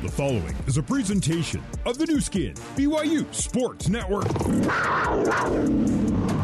[0.00, 4.24] The following is a presentation of the Nu Skin, BYU Sports Network.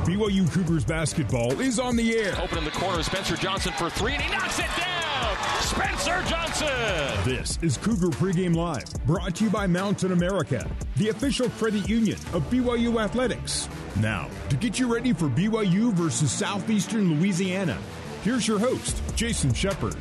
[0.04, 2.38] BYU Cougars basketball is on the air.
[2.38, 5.36] Open in the corner, Spencer Johnson for three, and he knocks it down.
[5.62, 7.24] Spencer Johnson.
[7.24, 12.18] This is Cougar Pregame Live, brought to you by Mountain America, the official credit union
[12.34, 13.70] of BYU Athletics.
[14.00, 17.78] Now, to get you ready for BYU versus Southeastern Louisiana,
[18.22, 19.96] here's your host, Jason Shepard.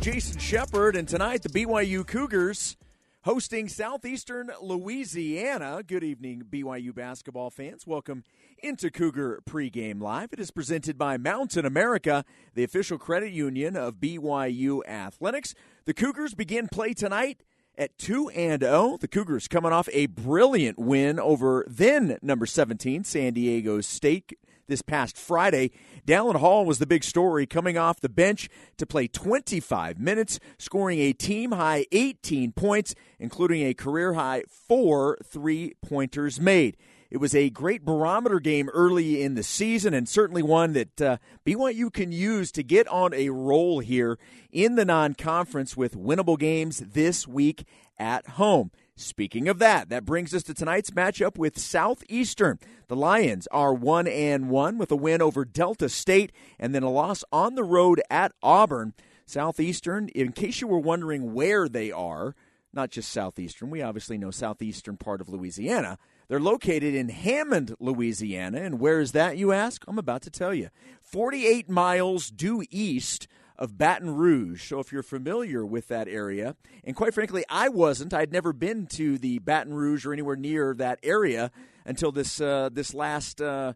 [0.00, 2.76] Jason Shepard, and tonight the BYU Cougars
[3.24, 5.82] hosting Southeastern Louisiana.
[5.82, 7.86] Good evening, BYU basketball fans.
[7.86, 8.22] Welcome
[8.62, 10.34] into Cougar Pregame Live.
[10.34, 15.54] It is presented by Mountain America, the official credit union of BYU Athletics.
[15.86, 17.42] The Cougars begin play tonight
[17.78, 18.98] at 2 and 0.
[19.00, 24.34] The Cougars coming off a brilliant win over then number 17 San Diego State
[24.66, 25.70] this past Friday.
[26.06, 30.98] Dallin Hall was the big story coming off the bench to play 25 minutes, scoring
[30.98, 36.76] a team high 18 points, including a career high four three pointers made.
[37.10, 41.16] It was a great barometer game early in the season, and certainly one that uh,
[41.46, 44.18] BYU can use to get on a roll here
[44.50, 47.66] in the non conference with winnable games this week
[47.98, 48.72] at home.
[48.96, 52.60] Speaking of that, that brings us to tonight's matchup with Southeastern.
[52.86, 56.90] The Lions are 1 and 1 with a win over Delta State and then a
[56.90, 58.94] loss on the road at Auburn.
[59.26, 62.36] Southeastern, in case you were wondering where they are,
[62.72, 65.98] not just Southeastern, we obviously know Southeastern part of Louisiana.
[66.28, 68.60] They're located in Hammond, Louisiana.
[68.60, 69.82] And where is that, you ask?
[69.88, 70.68] I'm about to tell you.
[71.02, 74.68] 48 miles due east of Baton Rouge.
[74.68, 78.14] So if you're familiar with that area, and quite frankly, I wasn't.
[78.14, 81.50] I'd never been to the Baton Rouge or anywhere near that area
[81.84, 83.40] until this uh, this last.
[83.40, 83.74] Uh,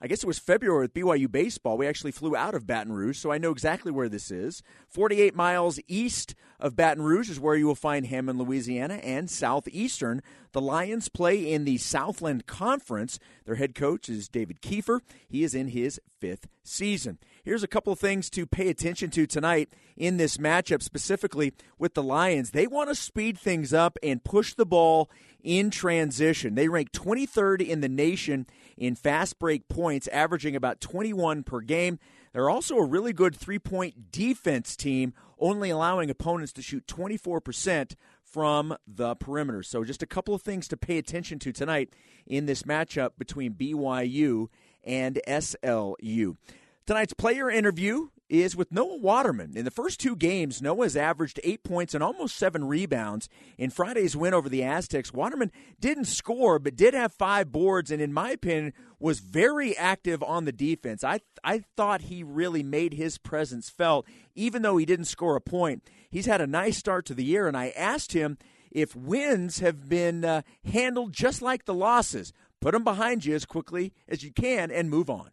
[0.00, 1.76] I guess it was February with BYU baseball.
[1.76, 4.62] We actually flew out of Baton Rouge, so I know exactly where this is.
[4.86, 10.22] 48 miles east of Baton Rouge is where you will find Hammond, Louisiana, and Southeastern.
[10.52, 13.18] The Lions play in the Southland Conference.
[13.44, 15.00] Their head coach is David Kiefer.
[15.28, 17.18] He is in his fifth season.
[17.48, 21.94] Here's a couple of things to pay attention to tonight in this matchup, specifically with
[21.94, 22.50] the Lions.
[22.50, 25.10] They want to speed things up and push the ball
[25.42, 26.56] in transition.
[26.56, 31.98] They rank 23rd in the nation in fast break points, averaging about 21 per game.
[32.34, 37.94] They're also a really good three point defense team, only allowing opponents to shoot 24%
[38.22, 39.62] from the perimeter.
[39.62, 41.94] So, just a couple of things to pay attention to tonight
[42.26, 44.48] in this matchup between BYU
[44.84, 46.36] and SLU.
[46.88, 49.58] Tonight's player interview is with Noah Waterman.
[49.58, 53.28] In the first two games, Noah's averaged eight points and almost seven rebounds.
[53.58, 58.00] In Friday's win over the Aztecs, Waterman didn't score, but did have five boards, and
[58.00, 61.04] in my opinion, was very active on the defense.
[61.04, 65.42] I I thought he really made his presence felt, even though he didn't score a
[65.42, 65.82] point.
[66.08, 68.38] He's had a nice start to the year, and I asked him
[68.70, 72.32] if wins have been uh, handled just like the losses.
[72.62, 75.32] Put them behind you as quickly as you can and move on.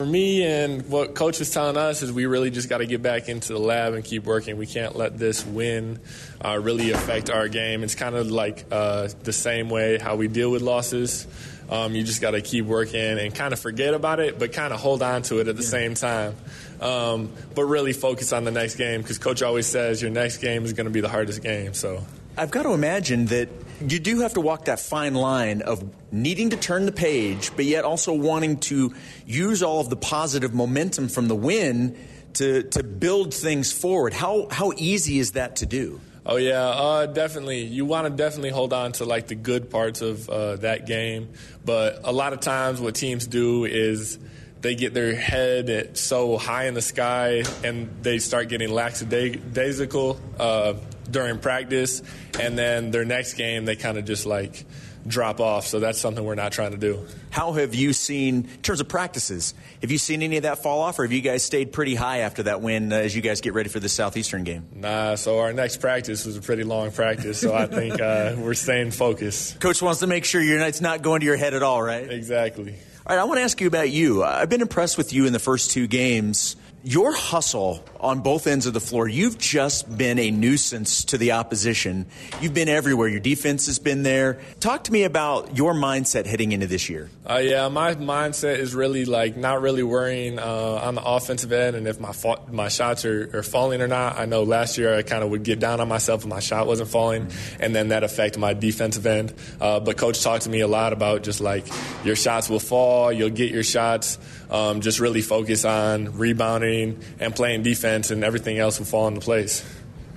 [0.00, 3.00] For me and what coach was telling us is we really just got to get
[3.00, 4.56] back into the lab and keep working.
[4.56, 6.00] We can't let this win
[6.44, 7.84] uh, really affect our game.
[7.84, 11.28] It's kind of like uh, the same way how we deal with losses.
[11.70, 14.72] Um, you just got to keep working and kind of forget about it, but kind
[14.72, 15.68] of hold on to it at the yeah.
[15.68, 16.34] same time.
[16.80, 20.64] Um, but really focus on the next game because coach always says your next game
[20.64, 21.72] is going to be the hardest game.
[21.72, 22.04] So
[22.36, 23.48] I've got to imagine that
[23.80, 27.64] you do have to walk that fine line of needing to turn the page, but
[27.64, 28.94] yet also wanting to
[29.26, 31.96] use all of the positive momentum from the win
[32.34, 34.12] to, to build things forward.
[34.12, 36.00] How, how easy is that to do?
[36.26, 37.64] Oh yeah, uh, definitely.
[37.64, 41.28] You want to definitely hold on to like the good parts of uh, that game,
[41.64, 44.18] but a lot of times what teams do is
[44.62, 50.72] they get their head so high in the sky and they start getting lackadaisical uh,
[51.10, 52.02] during practice,
[52.38, 54.64] and then their next game they kind of just like
[55.06, 55.66] drop off.
[55.66, 57.06] So that's something we're not trying to do.
[57.30, 60.80] How have you seen, in terms of practices, have you seen any of that fall
[60.80, 63.40] off, or have you guys stayed pretty high after that win uh, as you guys
[63.40, 64.66] get ready for the Southeastern game?
[64.74, 68.54] Nah, so our next practice was a pretty long practice, so I think uh, we're
[68.54, 69.60] staying focused.
[69.60, 72.10] Coach wants to make sure you're, it's not going to your head at all, right?
[72.10, 72.74] Exactly.
[73.06, 74.24] All right, I want to ask you about you.
[74.24, 78.66] I've been impressed with you in the first two games your hustle on both ends
[78.66, 82.04] of the floor, you've just been a nuisance to the opposition.
[82.42, 83.08] You've been everywhere.
[83.08, 84.38] Your defense has been there.
[84.60, 87.08] Talk to me about your mindset heading into this year.
[87.28, 90.44] Uh, yeah, my mindset is really like not really worrying uh,
[90.82, 94.18] on the offensive end and if my fa- my shots are, are, falling or not.
[94.18, 96.66] I know last year I kind of would get down on myself if my shot
[96.66, 97.30] wasn't falling,
[97.60, 99.32] and then that affected my defensive end.
[99.58, 101.66] Uh, but coach talked to me a lot about just like
[102.04, 104.18] your shots will fall, you'll get your shots.
[104.50, 106.73] Um, just really focus on rebounding
[107.20, 109.64] and playing defense, and everything else will fall into place.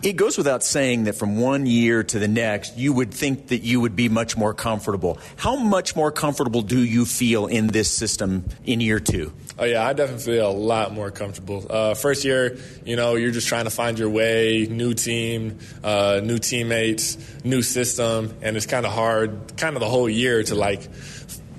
[0.03, 3.63] It goes without saying that from one year to the next, you would think that
[3.63, 5.17] you would be much more comfortable.
[5.37, 9.33] How much more comfortable do you feel in this system in year two?
[9.57, 11.65] Oh yeah, I definitely feel a lot more comfortable.
[11.67, 16.21] Uh, first year, you know, you're just trying to find your way, new team, uh,
[16.23, 20.53] new teammates, new system, and it's kind of hard, kind of the whole year to
[20.53, 20.87] like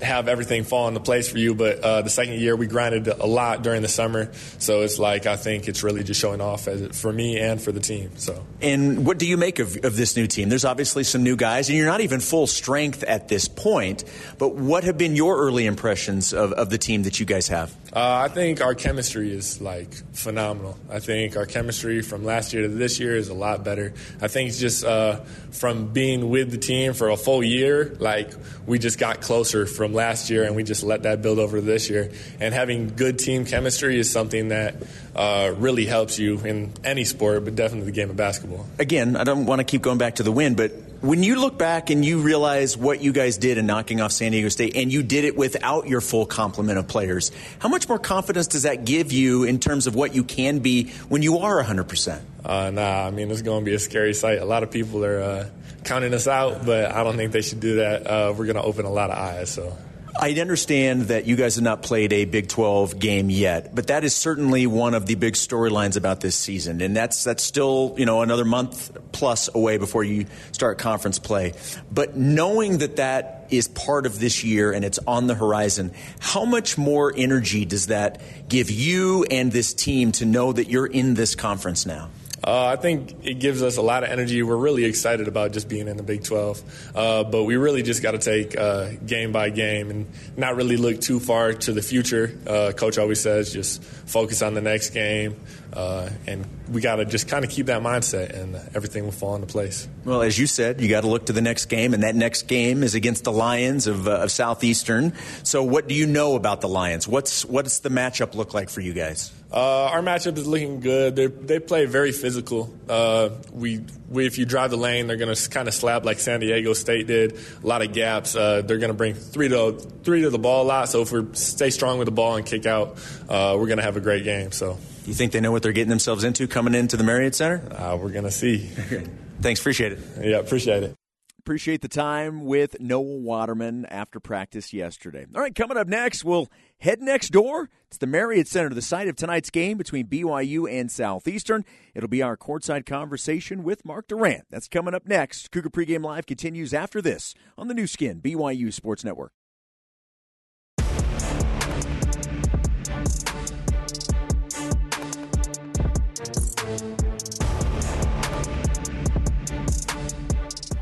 [0.01, 1.55] have everything fall into place for you.
[1.55, 5.25] But uh, the second year, we grinded a lot during the summer, so it's like
[5.25, 8.11] I think it's really just showing off as, for me and for the team.
[8.15, 8.45] So.
[8.61, 10.49] And what do you make of, of this new team?
[10.49, 14.03] There's obviously some new guys, and you're not even full strength at this point.
[14.37, 17.75] But what have been your early impressions of, of the team that you guys have?
[17.91, 20.77] Uh, I think our chemistry is like phenomenal.
[20.89, 23.93] I think our chemistry from last year to this year is a lot better.
[24.21, 25.21] I think just uh,
[25.51, 28.31] from being with the team for a full year, like
[28.67, 31.89] we just got closer from last year, and we just let that build over this
[31.89, 32.11] year.
[32.39, 34.75] And having good team chemistry is something that
[35.15, 38.67] uh, really helps you in any sport, but definitely the game of basketball.
[38.77, 40.71] Again, I don't want to keep going back to the win, but
[41.01, 44.31] when you look back and you realize what you guys did in knocking off San
[44.31, 47.99] Diego State, and you did it without your full complement of players, how much more
[47.99, 51.63] confidence does that give you in terms of what you can be when you are
[51.63, 52.21] 100%?
[52.43, 54.39] Uh, nah, I mean, it's going to be a scary sight.
[54.39, 55.49] A lot of people are uh,
[55.83, 58.05] counting us out, but I don't think they should do that.
[58.05, 59.77] Uh, we're going to open a lot of eyes, so.
[60.21, 64.03] I understand that you guys have not played a Big 12 game yet, but that
[64.03, 68.05] is certainly one of the big storylines about this season, and that's that's still you
[68.05, 71.53] know another month plus away before you start conference play.
[71.89, 76.43] But knowing that that is part of this year and it's on the horizon, how
[76.43, 81.13] much more energy does that give you and this team to know that you're in
[81.13, 82.09] this conference now?
[82.43, 84.41] Uh, I think it gives us a lot of energy.
[84.43, 88.01] We're really excited about just being in the Big 12, uh, but we really just
[88.01, 90.07] got to take uh, game by game and
[90.37, 92.37] not really look too far to the future.
[92.47, 95.35] Uh, Coach always says just focus on the next game,
[95.73, 99.35] uh, and we got to just kind of keep that mindset, and everything will fall
[99.35, 99.87] into place.
[100.05, 102.43] Well, as you said, you got to look to the next game, and that next
[102.43, 105.13] game is against the Lions of, uh, of Southeastern.
[105.43, 107.07] So, what do you know about the Lions?
[107.07, 109.31] What's what's the matchup look like for you guys?
[109.51, 111.15] Uh, our matchup is looking good.
[111.15, 112.71] They're, they play very physical.
[112.87, 116.19] Uh, we, we, if you drive the lane, they're going to kind of slap like
[116.19, 117.39] San Diego State did.
[117.63, 118.35] A lot of gaps.
[118.35, 119.71] Uh, they're going to bring three to
[120.03, 120.89] three to the ball a lot.
[120.89, 123.83] So if we stay strong with the ball and kick out, uh, we're going to
[123.83, 124.51] have a great game.
[124.51, 124.77] So.
[125.09, 127.63] You think they know what they're getting themselves into coming into the Marriott Center?
[127.75, 128.59] Uh, we're going to see.
[129.41, 129.99] Thanks, appreciate it.
[130.21, 130.95] Yeah, appreciate it.
[131.39, 135.25] Appreciate the time with Noah Waterman after practice yesterday.
[135.33, 136.47] All right, coming up next, we'll
[136.77, 137.71] head next door.
[137.87, 141.65] It's the Marriott Center, the site of tonight's game between BYU and Southeastern.
[141.95, 144.45] It'll be our courtside conversation with Mark Durrant.
[144.51, 145.49] That's coming up next.
[145.49, 149.31] Cougar Pregame Live continues after this on the Nu Skin, BYU Sports Network.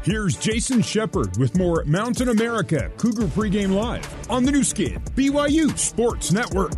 [0.08, 5.78] Here's Jason Shepard with more Mountain America Cougar Pregame Live on the Nu Skin, BYU
[5.78, 6.72] Sports Network.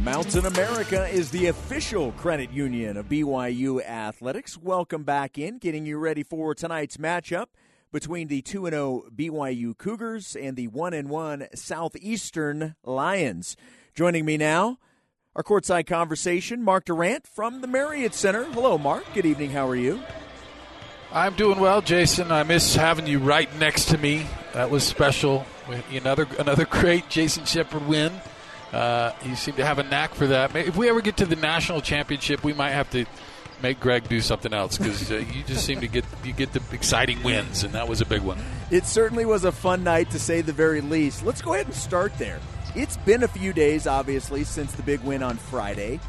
[0.00, 4.58] Mountain America is the official credit union of BYU Athletics.
[4.58, 7.46] Welcome back in, getting you ready for tonight's matchup
[7.92, 13.56] between the 2 0 BYU Cougars and the 1 1 Southeastern Lions.
[13.94, 14.78] Joining me now,
[15.36, 18.46] our courtside conversation, Mark Durrant from the Marriott Center.
[18.46, 19.04] Hello, Mark.
[19.14, 19.52] Good evening.
[19.52, 20.00] How are you?
[21.14, 22.32] I'm doing well, Jason.
[22.32, 24.26] I miss having you right next to me.
[24.54, 25.44] That was special.
[25.90, 28.12] Another another great Jason Shepard win.
[28.72, 30.56] Uh, you seem to have a knack for that.
[30.56, 33.04] If we ever get to the national championship, we might have to
[33.62, 36.62] make Greg do something else because uh, you just seem to get you get the
[36.72, 38.38] exciting wins, and that was a big one.
[38.70, 41.24] It certainly was a fun night to say the very least.
[41.24, 42.40] Let's go ahead and start there.
[42.74, 46.00] It's been a few days, obviously, since the big win on Friday.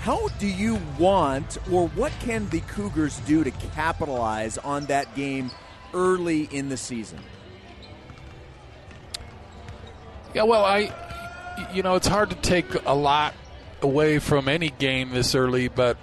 [0.00, 5.50] How do you want, or what can the Cougars do to capitalize on that game
[5.92, 7.18] early in the season?
[10.34, 10.92] Yeah, well, I,
[11.72, 13.34] you know, it's hard to take a lot
[13.82, 15.96] away from any game this early, but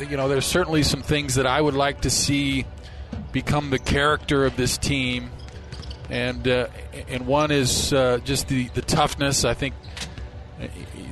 [0.00, 2.66] you know, there's certainly some things that I would like to see
[3.30, 5.30] become the character of this team,
[6.10, 6.68] and uh,
[7.08, 9.44] and one is uh, just the the toughness.
[9.44, 9.74] I think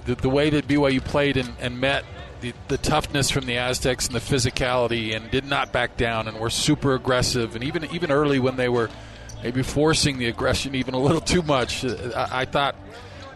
[0.04, 2.04] the, the way that BYU played and, and met
[2.40, 6.38] the, the, toughness from the Aztecs and the physicality and did not back down and
[6.38, 7.54] were super aggressive.
[7.54, 8.88] And even even early when they were
[9.42, 12.76] maybe forcing the aggression even a little too much I, I, thought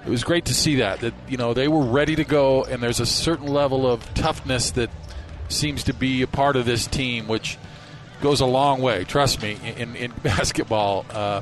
[0.05, 2.83] it was great to see that that you know they were ready to go and
[2.83, 4.91] there's a certain level of toughness that
[5.49, 7.57] seems to be a part of this team which
[8.21, 11.41] goes a long way trust me in, in basketball uh,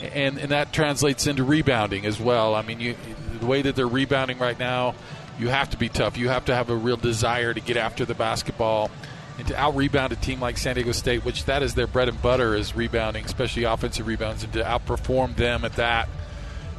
[0.00, 2.54] and and that translates into rebounding as well.
[2.54, 2.96] I mean you
[3.40, 4.94] the way that they're rebounding right now,
[5.38, 6.16] you have to be tough.
[6.16, 8.90] You have to have a real desire to get after the basketball.
[9.38, 12.10] and to out rebound a team like San Diego State, which that is their bread
[12.10, 16.10] and butter is rebounding, especially offensive rebounds, and to outperform them at that,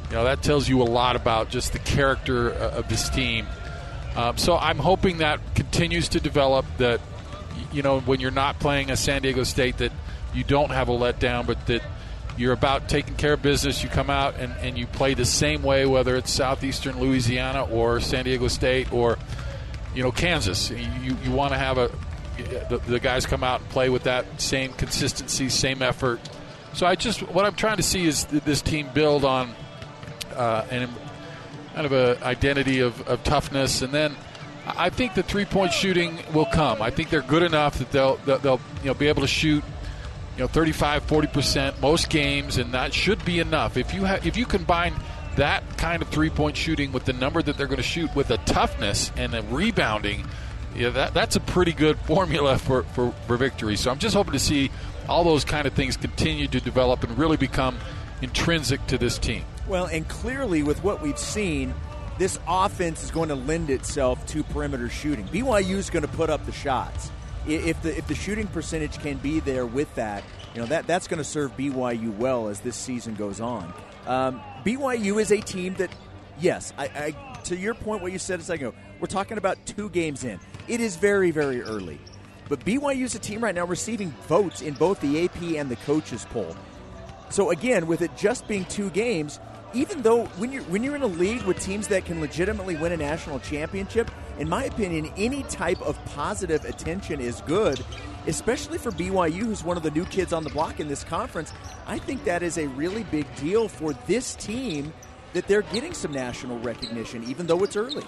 [0.08, 3.46] you know, that tells you a lot about just the character uh, of this team.
[4.14, 6.66] Um, so I'm hoping that continues to develop.
[6.76, 7.00] That
[7.72, 9.90] you know, when you're not playing a San Diego State, that
[10.34, 11.82] you don't have a letdown, but that
[12.36, 13.82] you're about taking care of business.
[13.82, 18.00] You come out and, and you play the same way, whether it's southeastern Louisiana or
[18.00, 19.18] San Diego State or
[19.94, 20.70] you know Kansas.
[20.70, 21.90] You you want to have a
[22.68, 26.20] the, the, guys come out and play with that same consistency, same effort.
[26.72, 29.54] So I just what I'm trying to see is this team build on
[30.34, 30.88] uh, an
[31.74, 34.14] kind of a identity of, of toughness, and then
[34.66, 36.80] I think the three point shooting will come.
[36.80, 39.62] I think they're good enough that they'll they'll, they'll you know be able to shoot
[40.36, 44.36] you know 35 40% most games and that should be enough if you have if
[44.36, 44.94] you combine
[45.36, 48.38] that kind of three-point shooting with the number that they're going to shoot with a
[48.38, 50.26] toughness and a rebounding
[50.74, 53.76] yeah, that, that's a pretty good formula for, for, for victory.
[53.76, 54.70] So I'm just hoping to see
[55.08, 57.78] all those kind of things continue to develop and really become
[58.20, 59.44] intrinsic to this team.
[59.66, 61.74] Well, and clearly with what we've seen,
[62.18, 65.26] this offense is going to lend itself to perimeter shooting.
[65.26, 67.10] BYU is going to put up the shots
[67.46, 70.22] if the if the shooting percentage can be there with that,
[70.54, 73.72] you know that that's going to serve BYU well as this season goes on.
[74.06, 75.90] Um, BYU is a team that,
[76.40, 79.64] yes, I, I, to your point, what you said a second ago, we're talking about
[79.64, 80.40] two games in.
[80.68, 81.98] It is very very early,
[82.48, 85.76] but BYU is a team right now receiving votes in both the AP and the
[85.76, 86.56] coaches poll.
[87.30, 89.40] So again, with it just being two games,
[89.74, 92.92] even though when you're when you're in a league with teams that can legitimately win
[92.92, 97.84] a national championship, in my opinion, any type of positive attention is good,
[98.26, 101.52] especially for BYU, who's one of the new kids on the block in this conference.
[101.86, 104.92] I think that is a really big deal for this team
[105.32, 108.04] that they're getting some national recognition, even though it's early.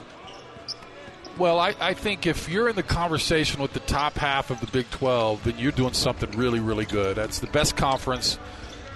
[1.37, 4.68] Well, I, I, think if you're in the conversation with the top half of the
[4.68, 7.16] Big 12, then you're doing something really, really good.
[7.16, 8.38] That's the best conference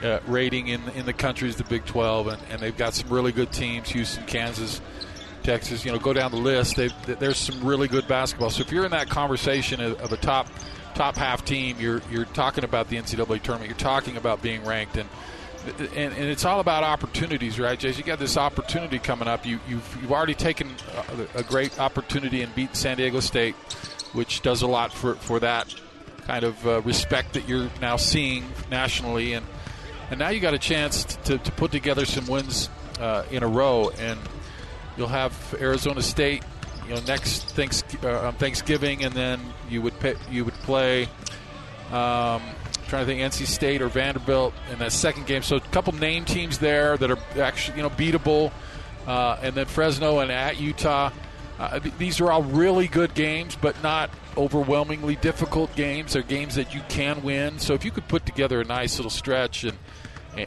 [0.02, 3.08] uh, rating in in the country is the Big 12, and, and they've got some
[3.08, 4.80] really good teams: Houston, Kansas,
[5.42, 5.84] Texas.
[5.84, 6.76] You know, go down the list.
[6.76, 8.50] They've, there's some really good basketball.
[8.50, 10.48] So if you're in that conversation of, of a top
[10.94, 13.68] top half team, you're you're talking about the NCAA tournament.
[13.68, 15.08] You're talking about being ranked and.
[15.94, 17.98] And, and, it's all about opportunities, right, Jace?
[17.98, 19.44] You got this opportunity coming up.
[19.44, 20.70] You, you've, you've already taken
[21.34, 23.54] a, a great opportunity and beat San Diego State,
[24.12, 25.74] which does a lot for, for that
[26.28, 29.32] kind of uh, respect that you're now seeing nationally.
[29.32, 29.44] And
[30.10, 33.48] and now you got a chance to, to put together some wins uh, in a
[33.48, 34.18] row, and
[34.96, 36.42] you'll have Arizona State,
[36.86, 41.08] you know, next thanks, uh, Thanksgiving, and then you would pay, you would play.
[41.90, 42.42] Um,
[42.88, 45.42] trying to think, NC State or Vanderbilt in that second game.
[45.42, 48.50] So a couple name teams there that are actually you know beatable,
[49.06, 51.10] uh, and then Fresno and at Utah.
[51.58, 56.14] Uh, th- these are all really good games, but not overwhelmingly difficult games.
[56.14, 57.58] They're games that you can win.
[57.58, 59.76] So if you could put together a nice little stretch and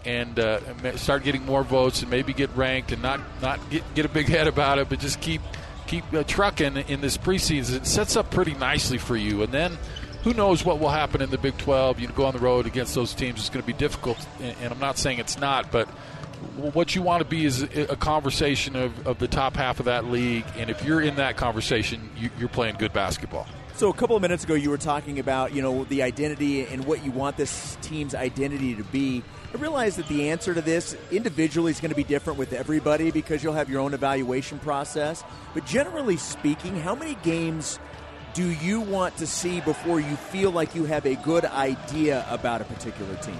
[0.06, 4.06] and uh, start getting more votes and maybe get ranked and not not get, get
[4.06, 5.42] a big head about it, but just keep
[5.86, 7.76] keep uh, trucking in this preseason.
[7.76, 9.78] It sets up pretty nicely for you, and then.
[10.24, 12.00] Who knows what will happen in the Big 12?
[12.00, 13.40] You go on the road against those teams.
[13.40, 15.90] It's going to be difficult, and I'm not saying it's not, but
[16.56, 20.06] what you want to be is a conversation of, of the top half of that
[20.06, 20.46] league.
[20.58, 23.48] And if you're in that conversation, you, you're playing good basketball.
[23.76, 26.86] So a couple of minutes ago, you were talking about you know the identity and
[26.86, 29.24] what you want this team's identity to be.
[29.54, 33.12] I realize that the answer to this individually is going to be different with everybody
[33.12, 35.24] because you'll have your own evaluation process.
[35.54, 37.80] But generally speaking, how many games
[38.34, 42.62] do you want to see before you feel like you have a good idea about
[42.62, 43.40] a particular team?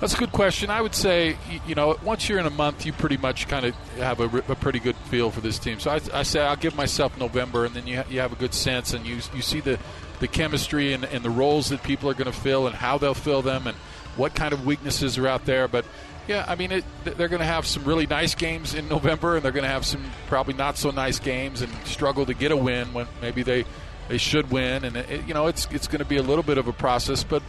[0.00, 0.70] That's a good question.
[0.70, 3.74] I would say, you know, once you're in a month, you pretty much kind of
[3.98, 5.78] have a, a pretty good feel for this team.
[5.78, 8.54] So I, I, say I'll give myself November, and then you, you have a good
[8.54, 9.78] sense, and you, you see the,
[10.18, 13.12] the chemistry and, and the roles that people are going to fill and how they'll
[13.12, 13.76] fill them and
[14.16, 15.68] what kind of weaknesses are out there.
[15.68, 15.84] But
[16.26, 19.44] yeah, I mean, it, they're going to have some really nice games in November, and
[19.44, 22.56] they're going to have some probably not so nice games and struggle to get a
[22.56, 23.66] win when maybe they
[24.08, 24.84] they should win.
[24.84, 27.22] And it, you know, it's it's going to be a little bit of a process,
[27.22, 27.42] but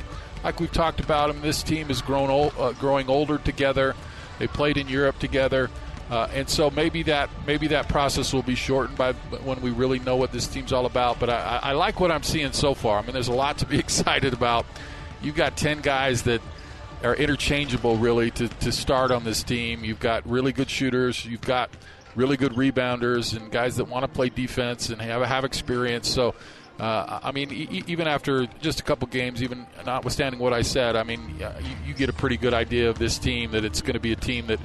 [0.44, 3.96] like we've talked about them, this team is grown old, uh, growing older together.
[4.40, 5.70] They played in Europe together.
[6.10, 10.00] Uh, and so maybe that maybe that process will be shortened by when we really
[10.00, 11.20] know what this team's all about.
[11.20, 13.00] But I, I like what I'm seeing so far.
[13.00, 14.66] I mean, there's a lot to be excited about.
[15.22, 16.42] You've got ten guys that
[17.04, 19.84] are interchangeable, really, to, to start on this team.
[19.84, 21.26] You've got really good shooters.
[21.26, 21.70] You've got
[22.16, 26.10] really good rebounders and guys that want to play defense and have have experience.
[26.10, 26.36] So
[26.82, 30.96] uh, I mean, e- even after just a couple games, even notwithstanding what I said,
[30.96, 31.48] I mean, you,
[31.86, 34.16] you get a pretty good idea of this team that it's going to be a
[34.16, 34.60] team that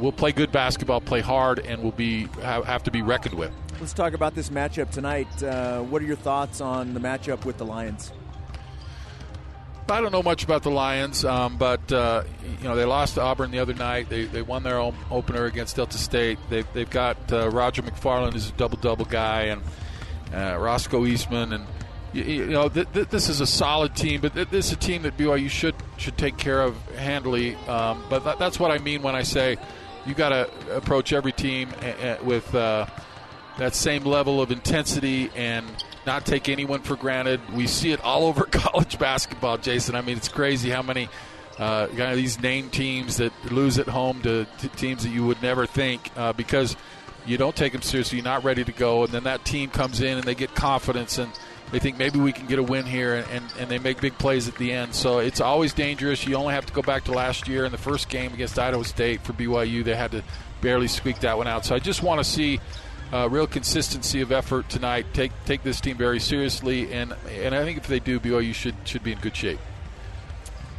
[0.00, 3.52] will play good basketball, play hard, and will be have, have to be reckoned with.
[3.80, 5.42] Let's talk about this matchup tonight.
[5.42, 8.12] Uh, what are your thoughts on the matchup with the Lions?
[9.90, 12.22] I don't know much about the Lions, um, but uh,
[12.62, 14.08] you know they lost to Auburn the other night.
[14.08, 16.38] They, they won their own opener against Delta State.
[16.48, 19.60] They've, they've got uh, Roger McFarland, who's a double double guy, and
[20.32, 21.66] uh, Roscoe Eastmond, and
[22.12, 24.20] you, you know th- th- this is a solid team.
[24.20, 27.54] But th- this is a team that BYU should should take care of handily.
[27.66, 29.56] Um, but th- that's what I mean when I say
[30.06, 32.86] you got to approach every team a- a- with uh,
[33.58, 35.66] that same level of intensity and
[36.06, 37.40] not take anyone for granted.
[37.54, 39.94] We see it all over college basketball, Jason.
[39.94, 41.08] I mean, it's crazy how many
[41.58, 45.40] uh, of these name teams that lose at home to, to teams that you would
[45.42, 46.76] never think uh, because
[47.26, 48.18] you don't take them seriously.
[48.18, 51.18] You're not ready to go, and then that team comes in and they get confidence
[51.18, 51.30] and
[51.72, 54.16] they think maybe we can get a win here, and, and, and they make big
[54.18, 54.94] plays at the end.
[54.94, 56.26] So it's always dangerous.
[56.26, 58.82] You only have to go back to last year in the first game against Idaho
[58.82, 59.82] State for BYU.
[59.82, 60.22] They had to
[60.60, 61.64] barely squeak that one out.
[61.64, 62.60] So I just want to see
[63.10, 65.06] uh, real consistency of effort tonight.
[65.14, 68.74] Take take this team very seriously, and and I think if they do, BYU should
[68.84, 69.58] should be in good shape.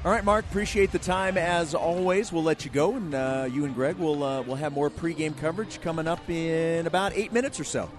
[0.05, 0.43] All right, Mark.
[0.43, 2.29] Appreciate the time as always.
[2.29, 5.37] We'll let you go, and uh, you and Greg will uh, will have more pregame
[5.37, 7.89] coverage coming up in about eight minutes or so.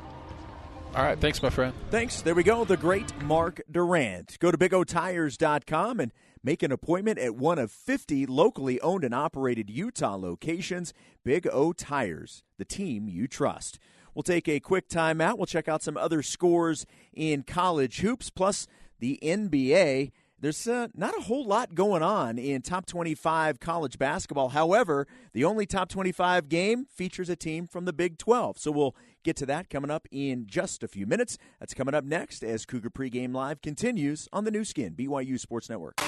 [0.95, 1.73] All right, thanks, my friend.
[1.91, 2.21] Thanks.
[2.21, 2.67] There we go.
[2.67, 4.39] The great Mark Durrant.
[4.39, 9.71] Go to BigOTires.com and make an appointment at one of 50 locally owned and operated
[9.71, 10.93] Utah locations.
[11.25, 13.79] Big O Tires, the team you trust.
[14.15, 15.39] We'll take a quick timeout.
[15.39, 16.85] We'll check out some other scores
[17.15, 18.69] in college hoops, plus
[19.01, 20.13] the NBA.
[20.45, 24.51] There's uh, not a whole lot going on in top 25 college basketball.
[24.51, 28.59] However, the only top 25 game features a team from the Big 12.
[28.59, 31.39] So we'll get to that coming up in just a few minutes.
[31.61, 35.71] That's coming up next as Cougar Pregame Live continues on the Nu Skin, BYU Sports
[35.71, 35.99] Network.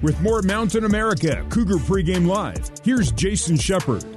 [0.00, 4.11] With more Mountain America Cougar Pregame Live, here's Jason Shepard.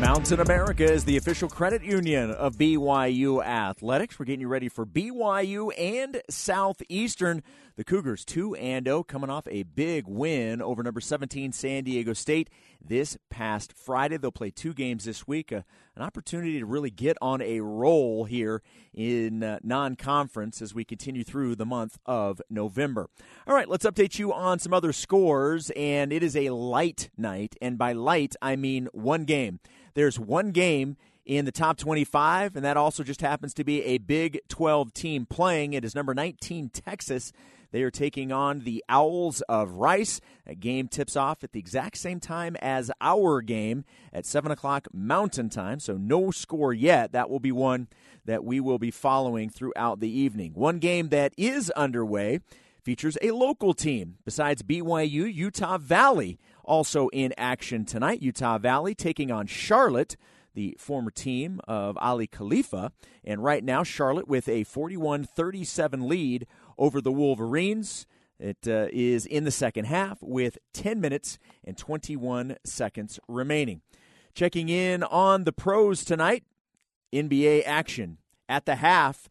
[0.00, 4.18] Mountain America is the official credit union of BYU Athletics.
[4.18, 7.42] We're getting you ready for BYU and Southeastern.
[7.76, 12.14] The Cougars 2 and 0 coming off a big win over number 17 San Diego
[12.14, 12.48] State
[12.84, 14.16] this past Friday.
[14.16, 15.62] They'll play two games this week, uh,
[15.96, 18.62] an opportunity to really get on a roll here
[18.92, 23.08] in uh, non conference as we continue through the month of November.
[23.46, 27.56] All right, let's update you on some other scores, and it is a light night.
[27.60, 29.60] And by light, I mean one game.
[29.94, 33.98] There's one game in the top 25, and that also just happens to be a
[33.98, 35.74] Big 12 team playing.
[35.74, 37.32] It is number 19, Texas.
[37.72, 40.20] They are taking on the Owls of Rice.
[40.46, 44.88] A game tips off at the exact same time as our game at 7 o'clock
[44.92, 47.12] Mountain Time, so no score yet.
[47.12, 47.88] That will be one
[48.24, 50.52] that we will be following throughout the evening.
[50.54, 52.40] One game that is underway
[52.82, 54.16] features a local team.
[54.24, 58.22] Besides BYU, Utah Valley also in action tonight.
[58.22, 60.16] Utah Valley taking on Charlotte,
[60.54, 62.92] the former team of Aly Khalifa.
[63.24, 66.46] And right now, Charlotte with a 41 37 lead
[66.80, 68.06] over the Wolverines.
[68.40, 73.82] It uh, is in the second half with 10 minutes and 21 seconds remaining.
[74.34, 76.44] Checking in on the pros tonight,
[77.12, 78.16] NBA action.
[78.48, 79.28] At the half,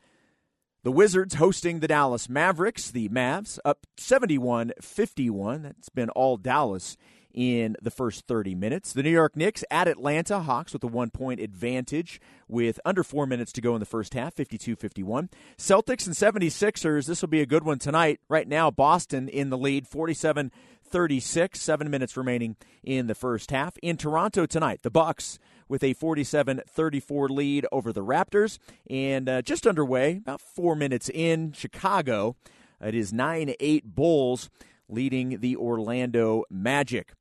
[0.83, 2.91] the Wizards hosting the Dallas Mavericks.
[2.91, 5.63] The Mavs up 71 51.
[5.63, 6.95] That's been all Dallas
[7.33, 8.93] in the first 30 minutes.
[8.93, 13.25] The New York Knicks at Atlanta Hawks with a one point advantage with under four
[13.25, 15.29] minutes to go in the first half, 52 51.
[15.57, 18.19] Celtics and 76ers, this will be a good one tonight.
[18.29, 20.51] Right now, Boston in the lead, 47
[20.89, 23.77] 36, seven minutes remaining in the first half.
[23.83, 25.37] In Toronto tonight, the Bucks
[25.67, 28.57] with a 47 34 lead over the Raptors.
[28.89, 32.35] And uh, just underway, about four minutes in, Chicago.
[32.81, 34.49] It is 9 8 Bulls
[34.87, 37.13] leading the Orlando Magic.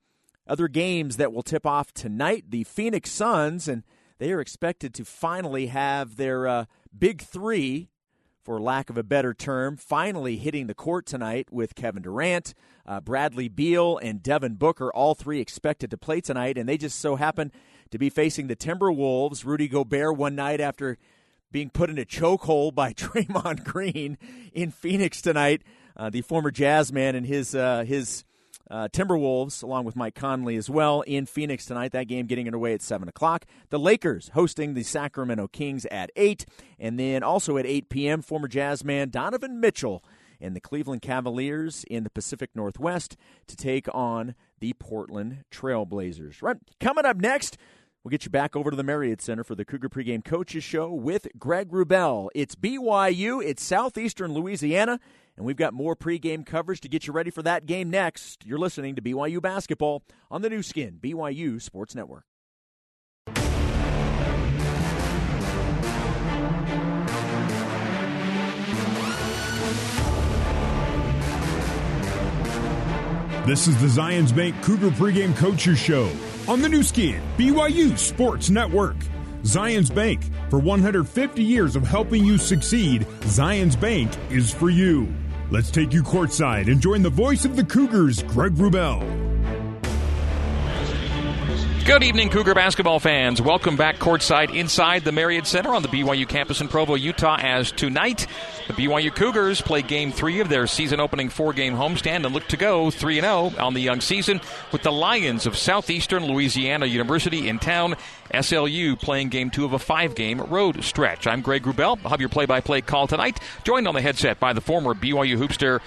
[0.48, 3.82] Other games that will tip off tonight the Phoenix Suns, and
[4.18, 6.64] they are expected to finally have their uh,
[6.96, 7.90] big three,
[8.42, 12.54] for lack of a better term, finally hitting the court tonight with Kevin Durant,
[12.87, 16.98] uh, Bradley Beal, and Devin Booker, all three expected to play tonight, and they just
[16.98, 17.52] so happen
[17.90, 19.44] to be facing the Timberwolves.
[19.44, 20.96] Rudy Gobert one night after
[21.52, 24.16] being put in a chokehold by Draymond Green
[24.54, 25.62] in Phoenix tonight.
[25.94, 28.24] Uh, the former Jazz man and his uh, his
[28.70, 31.92] uh, Timberwolves, along with Mike Conley as well, in Phoenix tonight.
[31.92, 33.46] That game getting underway at 7 o'clock.
[33.70, 36.46] The Lakers hosting the Sacramento Kings at 8.
[36.78, 40.04] And then also at 8 p.m., former Jazz man Donovan Mitchell
[40.40, 43.16] and the Cleveland Cavaliers in the Pacific Northwest
[43.48, 46.42] to take on the Portland Trailblazers.
[46.42, 46.57] Right.
[46.81, 47.57] Coming up next,
[48.09, 50.90] We'll get you back over to the Marriott Center for the Cougar Pregame Coaches Show
[50.90, 52.31] with Greg Wrubell.
[52.35, 54.99] It's BYU, it's Southeastern Louisiana,
[55.37, 58.47] and we've got more pregame coverage to get you ready for that game next.
[58.47, 62.25] You're listening to BYU Basketball on the Nu Skin, BYU Sports Network.
[73.47, 76.11] This is the Zions Bank Cougar Pregame Coaches Show
[76.48, 78.96] on the Nu Skin, BYU Sports Network.
[79.42, 85.12] Zions Bank, for 150 years of helping you succeed, Zions Bank is for you.
[85.50, 89.67] Let's take you courtside and join the voice of the Cougars, Greg Wrubell.
[91.88, 93.40] Good evening, Cougar basketball fans.
[93.40, 97.72] Welcome back courtside inside the Marriott Center on the BYU campus in Provo, Utah, as
[97.72, 98.27] tonight
[98.66, 102.46] the BYU Cougars play game three of their season opening four game homestand and look
[102.48, 104.38] to go 3 0 on the young season
[104.70, 107.96] with the Lions of Southeastern Louisiana University in town.
[108.35, 111.27] SLU playing game two of a five game road stretch.
[111.27, 111.98] I'm Greg Wrubell.
[112.05, 114.92] I'll have your play by play call tonight, joined on the headset by the former
[114.92, 115.81] BYU hoopster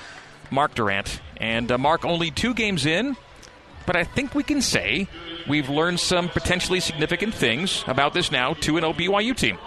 [0.50, 1.22] Mark Durrant.
[1.38, 3.16] And uh, Mark, only two games in,
[3.86, 5.08] but I think we can say
[5.48, 9.58] we've learned some potentially significant things about this now 2 0 BYU team.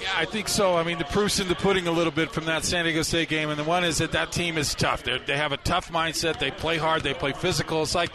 [0.00, 0.76] Yeah, I think so.
[0.76, 3.28] I mean, the proof's in the pudding a little bit from that San Diego State
[3.28, 5.02] game, and the one is that that team is tough.
[5.04, 6.38] They're, they have a tough mindset.
[6.38, 7.02] They play hard.
[7.02, 7.82] They play physical.
[7.82, 8.10] It's like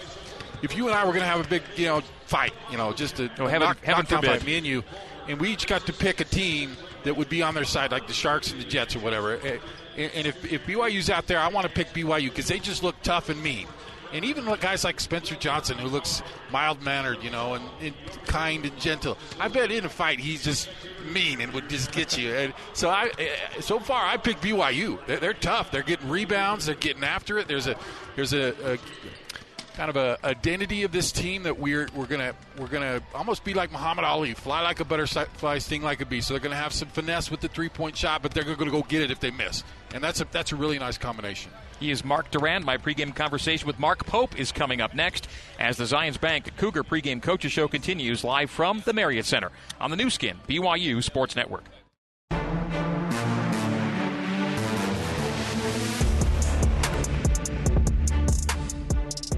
[0.62, 2.94] if you and I were going to have a big, you know, fight, you know,
[2.94, 4.84] just to oh, heaven, knock, heaven knock fight, me and you,
[5.28, 8.08] and we each got to pick a team that would be on their side, like
[8.08, 9.40] the Sharks and the Jets or whatever.
[9.40, 9.58] Eh,
[9.98, 12.84] eh, and if, if BYU's out there, I want to pick BYU because they just
[12.84, 13.68] look tough and mean
[14.14, 17.94] and even guys like Spencer Johnson, who looks mild mannered, you know, and, and,
[18.26, 19.18] kind and gentle.
[19.40, 20.70] I bet in a fight he's just
[21.12, 22.34] mean and would just get you.
[22.34, 25.06] And so I, eh, so far, I picked BYU.
[25.06, 25.72] They're, they're, tough.
[25.72, 26.66] They're getting rebounds.
[26.66, 27.48] They're getting after it.
[27.48, 27.78] There's a,
[28.16, 28.78] there's a, a
[29.80, 33.54] kind of a identity of this team that we're we're gonna we're gonna almost be
[33.54, 36.20] like Muhammad Ali, fly like a butterfly, sting like a bee.
[36.20, 38.82] So they're gonna have some finesse with the three point shot, but they're gonna go
[38.82, 41.52] get it if they miss, and that's a that's a really nice combination.
[41.80, 42.66] He is Mark Durrant.
[42.66, 45.28] My pregame conversation with Mark Pope is coming up next
[45.60, 49.90] as the Zions Bank Cougar pregame coaches show continues live from the Marriott Center on
[49.90, 51.64] the Nu Skin BYU Sports Network.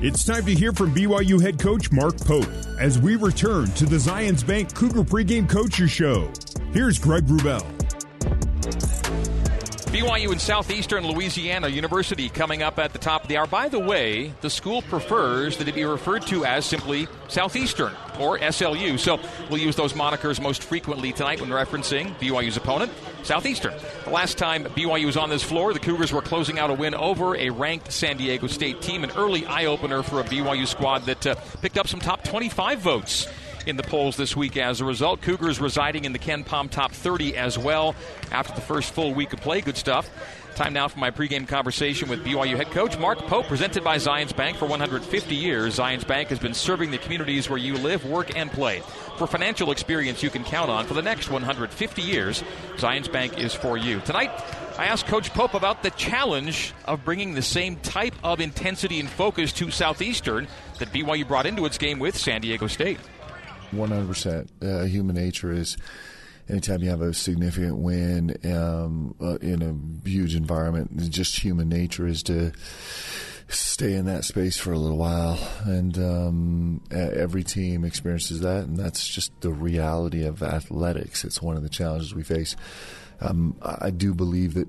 [0.04, 2.49] It's time to hear from BYU head coach Mark Pope
[2.80, 6.27] as we return to the Zions Bank Cougar pregame coaches show.
[6.73, 7.67] Here's Greg Wrubell.
[9.91, 13.45] BYU in Southeastern Louisiana University coming up at the top of the hour.
[13.45, 18.39] By the way, the school prefers that it be referred to as simply Southeastern or
[18.39, 18.97] SLU.
[18.97, 22.89] So we'll use those monikers most frequently tonight when referencing BYU's opponent,
[23.23, 23.73] Southeastern.
[24.06, 26.95] The last time BYU was on this floor, the Cougars were closing out a win
[26.95, 30.99] over a ranked San Diego State team, an early eye opener for a BYU squad
[30.99, 33.27] that uh, picked up some top 25 votes
[33.67, 35.21] in the polls this week as a result.
[35.21, 37.95] Cougars residing in the KenPom top 30 as well
[38.32, 39.62] after the first full week of play.
[39.62, 40.10] Good stuff.
[40.56, 44.36] Time now for my pregame conversation with BYU head coach Mark Pope, presented by Zions
[44.36, 45.78] Bank for 150 years.
[45.78, 48.82] Zions Bank has been serving the communities where you live, work, and play.
[49.17, 52.43] For financial experience you can count on for the next 150 years,
[52.76, 54.02] Zions Bank is for you.
[54.02, 54.32] Tonight,
[54.78, 59.10] I asked Coach Pope about the challenge of bringing the same type of intensity and
[59.10, 60.47] focus to Southeastern
[60.80, 63.00] that BYU brought into its game with San Diego State.
[63.71, 64.47] 100%.
[64.62, 65.77] Uh, human nature is
[66.49, 72.07] anytime you have a significant win um, uh, in a huge environment, just human nature
[72.07, 72.51] is to
[73.47, 75.39] stay in that space for a little while.
[75.65, 81.23] And um, every team experiences that, and that's just the reality of athletics.
[81.23, 82.55] It's one of the challenges we face.
[83.19, 84.67] Um, I do believe that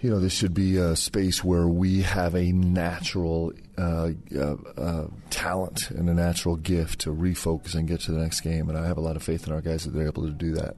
[0.00, 5.06] you know, this should be a space where we have a natural uh, uh, uh,
[5.28, 8.68] talent and a natural gift to refocus and get to the next game.
[8.68, 10.52] And I have a lot of faith in our guys that they're able to do
[10.54, 10.76] that.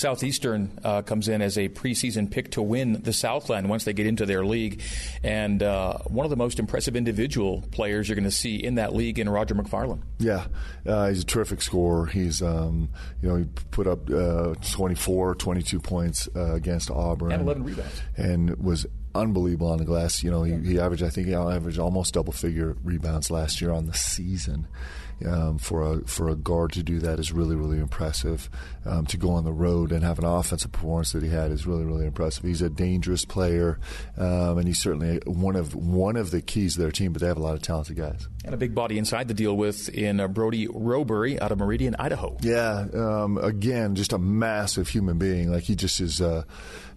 [0.00, 4.06] Southeastern uh, comes in as a preseason pick to win the Southland once they get
[4.06, 4.82] into their league.
[5.22, 8.94] And uh, one of the most impressive individual players you're going to see in that
[8.94, 10.02] league in Roger McFarland.
[10.18, 10.46] Yeah,
[10.86, 12.06] uh, he's a terrific scorer.
[12.06, 12.88] He's, um,
[13.20, 17.32] you know, he put up uh, 24, 22 points uh, against Auburn.
[17.32, 18.02] And 11 rebounds.
[18.16, 20.22] And was unbelievable on the glass.
[20.22, 23.70] You know, he, he averaged, I think he averaged almost double figure rebounds last year
[23.70, 24.66] on the season
[25.26, 28.48] um, for a for a guard to do that is really really impressive.
[28.84, 31.66] Um, to go on the road and have an offensive performance that he had is
[31.66, 32.44] really really impressive.
[32.44, 33.78] He's a dangerous player,
[34.16, 37.12] um, and he's certainly one of one of the keys to their team.
[37.12, 39.56] But they have a lot of talented guys and a big body inside to deal
[39.56, 42.36] with in uh, Brody Rowbury out of Meridian, Idaho.
[42.40, 45.52] Yeah, um, again, just a massive human being.
[45.52, 46.20] Like he just is.
[46.20, 46.44] Uh,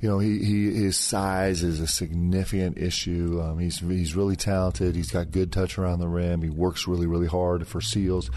[0.03, 3.39] you know, he, he his size is a significant issue.
[3.41, 4.97] Um, he's he's really talented.
[4.97, 6.41] He's got good touch around the rim.
[6.41, 8.29] He works really really hard for Seals.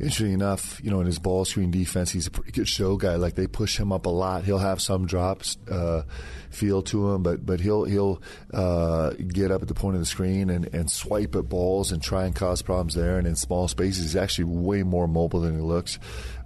[0.00, 3.16] interesting enough, you know, in his ball screen defense, he's a pretty good show guy.
[3.16, 4.44] Like they push him up a lot.
[4.44, 6.04] He'll have some drops uh,
[6.48, 8.22] feel to him, but but he'll he'll
[8.54, 12.02] uh, get up at the point of the screen and, and swipe at balls and
[12.02, 13.18] try and cause problems there.
[13.18, 15.98] And in small spaces, he's actually way more mobile than he looks.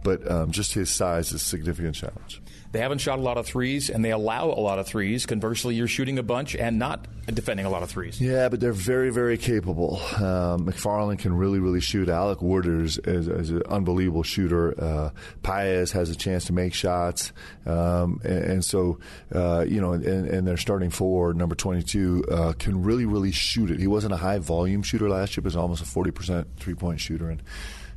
[0.02, 2.40] But um, just his size is a significant challenge.
[2.72, 5.24] They haven't shot a lot of threes, and they allow a lot of threes.
[5.24, 8.20] Conversely, you're shooting a bunch and not defending a lot of threes.
[8.20, 9.96] Yeah, but they're very, very capable.
[10.16, 12.08] Um, McFarland can really, really shoot.
[12.08, 14.78] Alec Wooders is, is an unbelievable shooter.
[14.78, 15.10] Uh,
[15.42, 17.32] Paez has a chance to make shots,
[17.64, 18.98] um, and, and, so
[19.34, 23.70] uh, you know, and, and their starting forward, number 22, uh, can really, really shoot
[23.70, 23.80] it.
[23.80, 26.74] He wasn't a high volume shooter last year, but was almost a 40 percent three
[26.74, 27.42] point shooter, and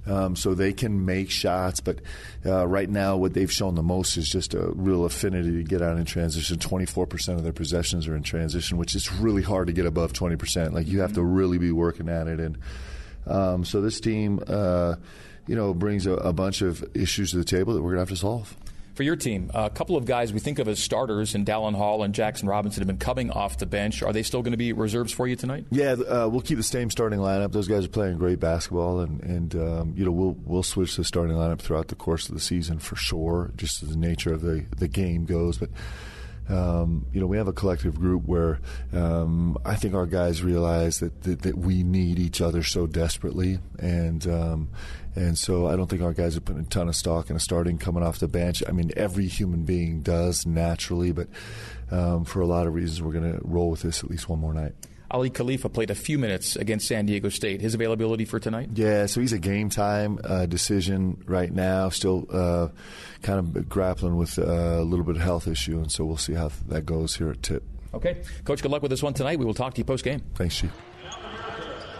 [0.06, 1.80] um, so they can make shots.
[1.80, 2.00] But
[2.46, 5.82] uh, right now, what they've shown the most is just a real affinity to get
[5.82, 6.58] out in transition.
[6.58, 10.74] 24% of their possessions are in transition, which is really hard to get above 20%.
[10.74, 12.40] Like you have to really be working at it.
[12.40, 12.58] And
[13.28, 14.96] um, so this team, uh,
[15.48, 18.10] you know, brings a, a bunch of issues to the table that we're going to
[18.10, 18.56] have to solve
[19.00, 22.04] for your team, a couple of guys we think of as starters in Dallin Hall
[22.04, 24.04] and Jackson Robinson have been coming off the bench.
[24.04, 25.64] Are they still going to be reserves for you tonight?
[25.72, 27.54] Yeah, uh, we'll keep the same starting lineup.
[27.54, 31.06] Those guys are playing great basketball, and and um, you know we'll we'll switch the
[31.06, 34.42] starting lineup throughout the course of the season for sure, just as the nature of
[34.42, 35.58] the the game goes.
[35.58, 35.70] But
[36.50, 38.60] um, you know, we have a collective group where
[38.92, 43.60] um, I think our guys realize that, that, that we need each other so desperately,
[43.78, 44.70] and um,
[45.16, 47.40] and so I don't think our guys are putting a ton of stock in a
[47.40, 48.64] starting coming off the bench.
[48.68, 51.28] I mean, every human being does naturally, but
[51.92, 54.40] um, for a lot of reasons, we're going to roll with this at least one
[54.40, 54.74] more night.
[55.12, 57.62] Aly Khalifa played a few minutes against San Diego State.
[57.62, 58.70] His availability for tonight?
[58.76, 61.90] Yeah, so he's a game time uh, decision right now.
[61.90, 62.68] Still uh,
[63.24, 66.34] kind of grappling with uh, a little bit of health issue, and so we'll see
[66.34, 67.64] how that goes here at Tip.
[67.94, 68.62] Okay, Coach.
[68.62, 69.40] Good luck with this one tonight.
[69.40, 70.22] We will talk to you post game.
[70.36, 70.72] Thanks, Chief.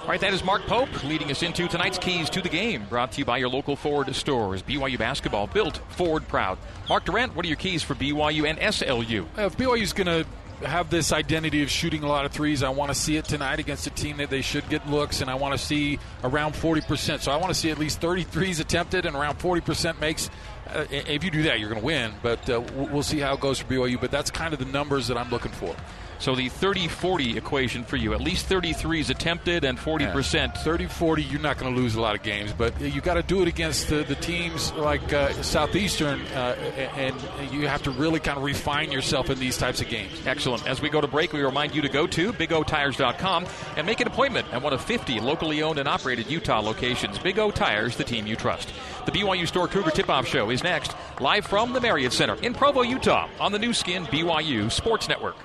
[0.02, 2.84] All right, that is Mark Pope leading us into tonight's keys to the game.
[2.90, 4.64] Brought to you by your local Ford stores.
[4.64, 6.58] BYU basketball built Ford proud.
[6.88, 9.28] Mark Durrant, what are your keys for BYU and SLU?
[9.38, 10.26] If BYU is going to
[10.62, 12.64] have this identity of shooting a lot of threes.
[12.64, 15.30] I want to see it tonight against a team that they should get looks, and
[15.30, 17.22] I want to see around 40%.
[17.22, 20.30] So I want to see at least 33s attempted and around 40% makes.
[20.68, 23.40] Uh, if you do that, you're going to win, but uh, we'll see how it
[23.40, 24.00] goes for BYU.
[24.00, 25.76] But that's kind of the numbers that I'm looking for.
[26.20, 30.54] So the 30-40 equation for you, at least 33s attempted and 40%.
[30.58, 33.42] 30-40, you're not going to lose a lot of games, but you got to do
[33.42, 36.56] it against the, the teams like uh, Southeastern, uh,
[36.96, 37.16] and
[37.54, 40.12] you have to really kind of refine yourself in these types of games.
[40.26, 40.68] Excellent.
[40.68, 43.46] As we go to break, we remind you to go to BigOTires.com
[43.78, 47.18] and make an appointment at one of 50 locally owned and operated Utah locations.
[47.18, 48.74] Big O Tires, the team you trust.
[49.06, 52.82] The BYU Store Cougar Tip-Off Show is next, live from the Marriott Center in Provo,
[52.82, 55.36] Utah, on the Nu Skin BYU Sports Network.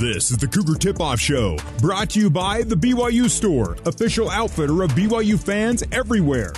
[0.00, 4.28] This is the Cougar Tip Off Show, brought to you by the BYU Store, official
[4.28, 6.52] outfitter of BYU fans everywhere.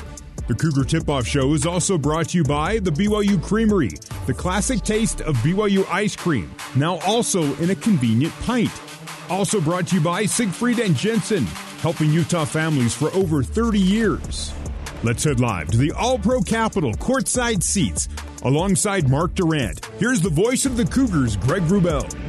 [0.49, 3.91] The Cougar Tip Off Show is also brought to you by the BYU Creamery,
[4.25, 8.73] the classic taste of BYU ice cream, now also in a convenient pint.
[9.29, 11.45] Also brought to you by Siegfried and Jensen,
[11.83, 14.55] helping Utah families for over 30 years.
[15.03, 18.09] Let's head live to the All Pro Capital courtside seats
[18.45, 19.85] alongside Mark Durrant.
[19.99, 22.26] Here's the voice of the Cougars, Greg Wrubell.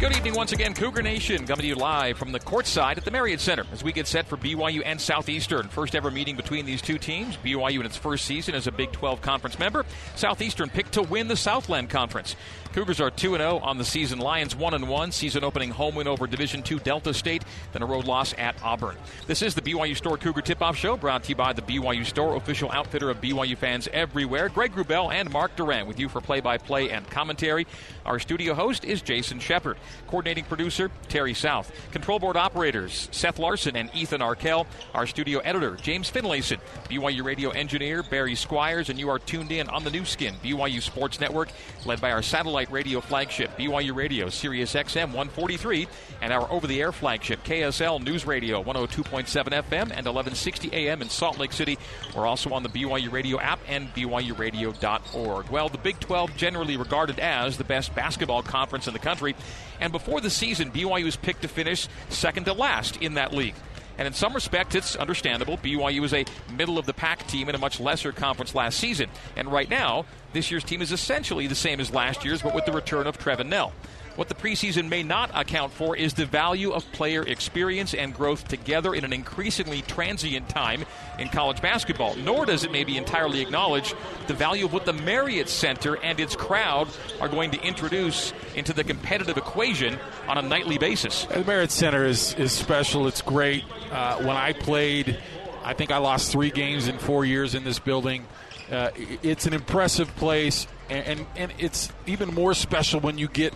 [0.00, 3.10] Good evening once again, Cougar Nation, coming to you live from the courtside at the
[3.10, 5.68] Marriott Center as we get set for BYU and Southeastern.
[5.68, 7.36] First ever meeting between these two teams.
[7.36, 9.84] BYU in its first season as a Big 12 conference member.
[10.16, 12.34] Southeastern picked to win the Southland Conference.
[12.72, 14.20] Cougars are 2 0 on the season.
[14.20, 15.12] Lions 1 1.
[15.12, 18.96] Season opening home win over Division II Delta State, then a road loss at Auburn.
[19.26, 22.06] This is the BYU Store Cougar Tip Off Show, brought to you by the BYU
[22.06, 24.48] Store, official outfitter of BYU fans everywhere.
[24.48, 27.66] Greg Wrubell and Mark Durrant with you for play by play and commentary.
[28.06, 29.76] Our studio host is Jason Shepard.
[30.06, 31.72] Coordinating producer, Terry South.
[31.92, 34.66] Control board operators, Seth Larson and Ethan Arkell.
[34.94, 36.58] Our studio editor, James Finlayson.
[36.88, 38.90] BYU radio engineer, Barry Squires.
[38.90, 41.50] And you are tuned in on the Nu Skin, BYU Sports Network,
[41.84, 45.86] led by our satellite satellite radio flagship, BYU Radio, Sirius XM 143,
[46.20, 51.08] and our over the air flagship, KSL News Radio, 102.7 FM and 1160 AM in
[51.08, 51.78] Salt Lake City.
[52.14, 55.48] We're also on the BYU Radio app and BYURadio.org.
[55.48, 59.36] Well, the Big 12 generally regarded as the best basketball conference in the country,
[59.80, 63.54] and before the season, BYU was picked to finish second to last in that league.
[63.98, 65.58] And in some respects, it's understandable.
[65.58, 66.24] BYU was a
[66.56, 69.10] middle of the pack team in a much lesser conference last season.
[69.36, 72.64] And right now, this year's team is essentially the same as last year's, but with
[72.64, 73.72] the return of Trevin Knell.
[74.16, 78.48] What the preseason may not account for is the value of player experience and growth
[78.48, 80.84] together in an increasingly transient time
[81.18, 82.16] in college basketball.
[82.16, 83.94] Nor does it maybe entirely acknowledge
[84.26, 86.88] the value of what the Marriott Center and its crowd
[87.20, 89.96] are going to introduce into the competitive equation
[90.28, 91.24] on a nightly basis.
[91.26, 93.06] The Marriott Center is, is special.
[93.06, 93.64] It's great.
[93.90, 95.18] Uh, when I played,
[95.64, 98.26] I think I lost three games in four years in this building.
[98.70, 98.90] Uh,
[99.22, 103.52] it's an impressive place, and, and, and it's even more special when you get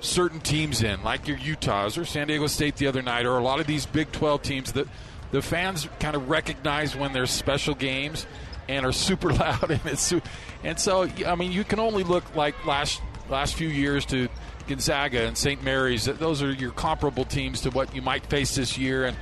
[0.00, 3.42] certain teams in, like your Utahs or San Diego State the other night, or a
[3.42, 4.88] lot of these Big 12 teams that
[5.30, 8.26] the fans kind of recognize when there's special games
[8.68, 9.70] and are super loud.
[9.70, 10.12] And, it's,
[10.64, 14.28] and so, I mean, you can only look like last last few years to
[14.66, 15.62] Gonzaga and St.
[15.62, 16.06] Mary's.
[16.06, 19.06] Those are your comparable teams to what you might face this year.
[19.06, 19.16] And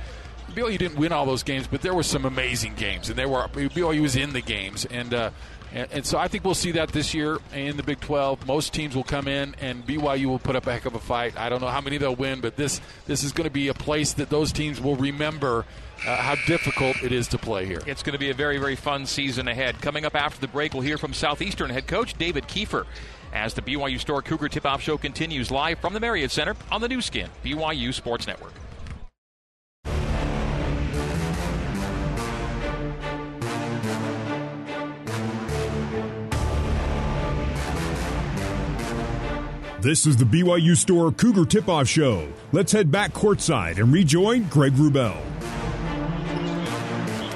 [0.51, 3.47] BYU didn't win all those games, but there were some amazing games, and there were
[3.49, 5.29] BYU was in the games, and, uh,
[5.73, 8.47] and and, so I think we'll see that this year in the Big 12.
[8.47, 11.37] Most teams will come in, and BYU will put up a heck of a fight.
[11.37, 13.73] I don't know how many they'll win, but this this is going to be a
[13.73, 15.65] place that those teams will remember.
[16.07, 17.81] Uh, how difficult it is to play here.
[17.85, 19.81] It's going to be a very, very fun season ahead.
[19.81, 22.85] Coming up after the break, we'll hear from Southeastern head coach David Kiefer
[23.33, 26.79] as the BYU Store Cougar Tip Off Show continues live from the Marriott Center on
[26.79, 28.53] the Nu Skin, BYU Sports Network.
[39.81, 42.27] This is the BYU Store Cougar Tip Off Show.
[42.51, 45.15] Let's head back courtside and rejoin Greg Wrubell.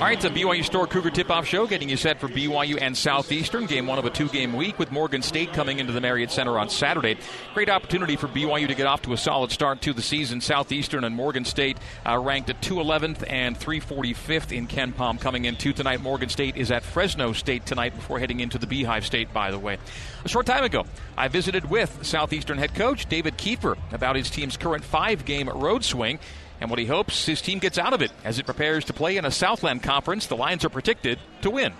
[0.03, 2.97] All right, it's a BYU Store Cougar tip-off show, getting you set for BYU and
[2.97, 3.67] Southeastern.
[3.67, 6.67] Game one of a two-game week with Morgan State coming into the Marriott Center on
[6.67, 7.15] Saturday.
[7.53, 10.41] Great opportunity for BYU to get off to a solid start to the season.
[10.41, 16.01] Southeastern and Morgan State uh, ranked at 211th and 345th in KenPom coming into tonight.
[16.01, 19.59] Morgan State is at Fresno State tonight before heading into the Beehive State, by the
[19.59, 19.77] way.
[20.25, 20.85] A short time ago,
[21.17, 26.19] I visited with Southeastern head coach David Kiefer about his team's current five-game road swing
[26.61, 29.17] and what he hopes his team gets out of it as it prepares to play
[29.17, 31.73] in a Southland Conference the Lions are predicted to win.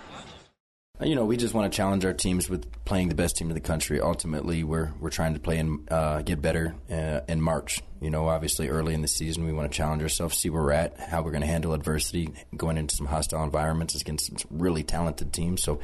[1.02, 3.54] You know, we just want to challenge our teams with playing the best team in
[3.54, 4.00] the country.
[4.00, 7.82] Ultimately, we're we're trying to play and uh, get better uh, in March.
[8.00, 10.70] You know, obviously early in the season, we want to challenge ourselves, see where we're
[10.70, 14.84] at, how we're going to handle adversity, going into some hostile environments against some really
[14.84, 15.64] talented teams.
[15.64, 15.80] So,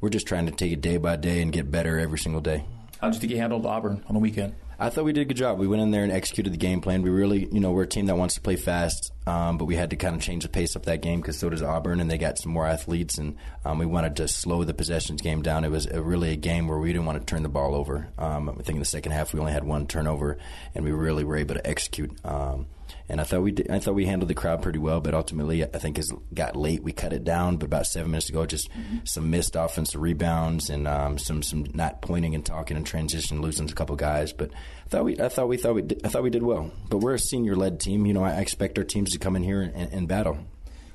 [0.00, 2.64] we're just trying to take it day by day and get better every single day.
[3.00, 4.54] How did you think you handled Auburn on the weekend?
[4.82, 5.60] I thought we did a good job.
[5.60, 7.02] We went in there and executed the game plan.
[7.02, 9.76] We really, you know, we're a team that wants to play fast, um, but we
[9.76, 12.10] had to kind of change the pace up that game because so does Auburn, and
[12.10, 15.62] they got some more athletes, and um, we wanted to slow the possessions game down.
[15.62, 18.08] It was a, really a game where we didn't want to turn the ball over.
[18.18, 20.38] Um, I think in the second half we only had one turnover,
[20.74, 22.10] and we really were able to execute.
[22.24, 22.66] Um,
[23.08, 25.00] and I thought we did, I thought we handled the crowd pretty well.
[25.00, 27.56] But ultimately, I think it got late, we cut it down.
[27.56, 28.98] But about seven minutes ago, just mm-hmm.
[29.04, 33.68] some missed offensive rebounds and um, some some not pointing and talking and transition, losing
[33.70, 34.32] a couple guys.
[34.32, 36.70] But I thought we I thought we thought we did, I thought we did well.
[36.88, 38.06] But we're a senior led team.
[38.06, 40.38] You know, I expect our teams to come in here and, and battle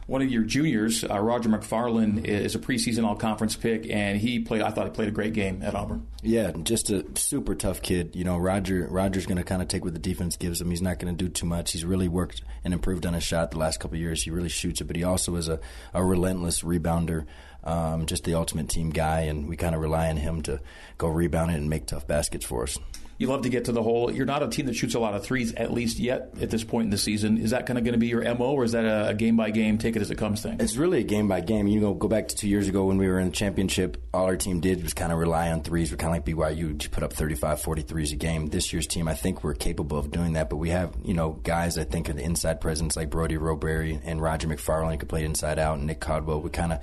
[0.08, 4.39] one of your juniors, uh, Roger McFarlane, is a preseason All Conference pick, and he
[4.39, 4.62] played.
[4.62, 6.08] I thought he played a great game at Auburn.
[6.24, 8.15] Yeah, just a super tough kid.
[8.15, 8.88] You know, Roger.
[8.89, 10.70] Roger's going to kind of take what the defense gives him.
[10.70, 11.74] He's not going to do too much.
[11.74, 14.24] He's really worked and improved on his shot the last couple years.
[14.24, 15.60] He really shoots it, but he also is a,
[15.93, 17.26] a relentless rebounder.
[17.65, 20.62] Um, just the ultimate team guy, and we kind of rely on him to
[20.98, 22.78] go rebound it and make tough baskets for us
[23.17, 24.12] you love to get to the hole.
[24.12, 26.63] You're not a team that shoots a lot of threes, at least yet at this
[26.63, 27.38] point in the season.
[27.38, 29.49] Is that kind of going to be your mo, or is that a game by
[29.49, 30.58] game, take it as it comes thing?
[30.60, 31.67] It's really a game by game.
[31.67, 33.97] You know, go back to two years ago when we were in the championship.
[34.13, 35.91] All our team did was kind of rely on threes.
[35.91, 38.47] We're kind of like BYU, to put up 35, 40 threes a game.
[38.47, 41.39] This year's team, I think we're capable of doing that, but we have you know
[41.43, 45.60] guys I think an inside presence like Brody Rowbury and Roger McFarlane could play inside
[45.60, 46.41] out, and Nick Caldwell.
[46.41, 46.80] We kind of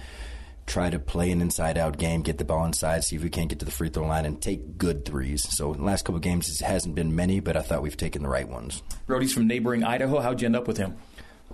[0.67, 3.49] try to play an inside out game, get the ball inside, see if we can't
[3.49, 5.47] get to the free throw line, and take good threes.
[5.57, 7.97] So, in the last couple of games, it hasn't been many, but I thought we've
[7.97, 8.83] taken the right ones.
[9.07, 10.21] Brody's from neighboring Idaho.
[10.21, 10.97] How'd you end up with him?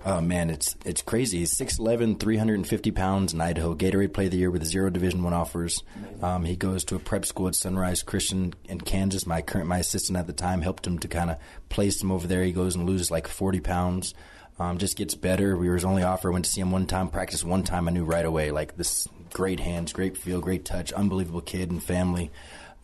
[0.04, 1.40] Oh man, it's it's crazy.
[1.40, 3.74] He's 6'11", 350 pounds in Idaho.
[3.74, 5.82] Gatorade Play of the Year with zero Division One offers.
[6.22, 9.26] Um, he goes to a prep school at Sunrise Christian in Kansas.
[9.26, 11.36] My current my assistant at the time helped him to kind of
[11.68, 12.42] place him over there.
[12.44, 14.14] He goes and loses like forty pounds.
[14.60, 15.56] Um, just gets better.
[15.56, 16.30] We were his only offer.
[16.30, 17.88] Went to see him one time, practice one time.
[17.88, 21.82] I knew right away, like this great hands, great feel, great touch, unbelievable kid and
[21.82, 22.30] family.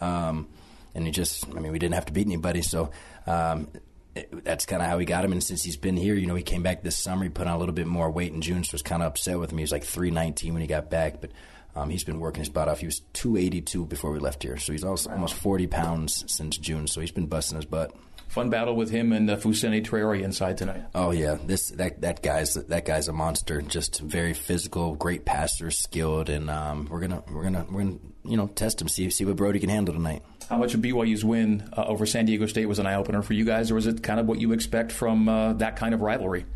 [0.00, 0.48] Um,
[0.94, 2.90] and he just, I mean, we didn't have to beat anybody, so
[3.26, 3.68] um,
[4.14, 5.32] it, that's kind of how we got him.
[5.32, 7.24] And since he's been here, you know, he came back this summer.
[7.24, 9.38] He put on a little bit more weight in June, so was kind of upset
[9.38, 9.58] with me.
[9.58, 11.31] He was like 319 when he got back, but
[11.74, 12.81] um, he's been working his butt off.
[12.81, 16.87] He was 282 before we left here, so he's also almost 40 pounds since June.
[16.87, 17.94] So he's been busting his butt.
[18.29, 20.83] Fun battle with him and uh, Fousseyni Traore inside tonight.
[20.94, 23.62] Oh yeah, this that that guy's that guy's a monster.
[23.62, 28.37] Just very physical, great passer, skilled, and um, we're gonna we're gonna we're gonna you
[28.37, 30.22] know test him, see see what Brody can handle tonight.
[30.48, 33.33] How much of BYU's win uh, over San Diego State was an eye opener for
[33.33, 36.02] you guys, or was it kind of what you expect from uh, that kind of
[36.02, 36.46] rivalry?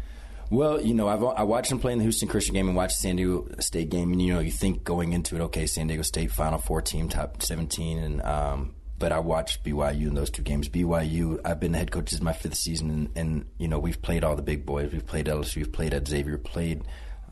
[0.50, 2.96] Well, you know, I've, I watched him play in the Houston Christian game and watched
[2.98, 5.86] the San Diego State game, and you know, you think going into it, okay, San
[5.86, 10.30] Diego State Final Four team, top seventeen, and um, but I watched BYU in those
[10.30, 10.68] two games.
[10.68, 13.80] BYU, I've been the head coach this is my fifth season, and, and, you know
[13.80, 14.92] we've played all the big boys.
[14.92, 16.84] We've played LSU, we've played at Xavier, played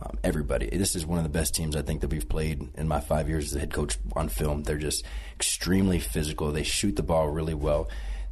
[0.02, 0.68] um, everybody.
[0.70, 3.28] This is one of the best teams I think that we've played in my five
[3.28, 4.62] years as a head coach on film.
[4.62, 5.04] They're just
[5.36, 6.50] extremely physical.
[6.50, 7.88] They shoot the ball really well